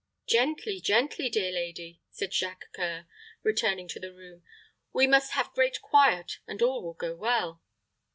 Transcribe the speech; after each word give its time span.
"Gently, 0.27 0.81
gently, 0.81 1.29
dear 1.29 1.51
lady," 1.51 2.01
said 2.09 2.33
Jacques 2.33 2.65
C[oe]ur, 2.75 3.05
returning 3.43 3.87
to 3.89 3.99
the 3.99 4.11
room. 4.11 4.41
"We 4.91 5.05
must 5.05 5.33
have 5.33 5.53
great 5.53 5.79
quiet, 5.79 6.39
and 6.47 6.59
all 6.63 6.81
will 6.81 6.95
go 6.95 7.15
well." 7.15 7.61